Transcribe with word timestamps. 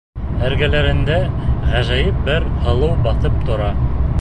Эргәләрендә 0.45 1.17
ғәжәйеп 1.73 2.25
бер 2.31 2.51
һылыу 2.65 2.99
баҫып 3.05 3.37
тора. 3.51 3.71